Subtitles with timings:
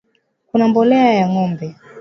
[0.47, 1.75] Kuna mbolea ya ngombe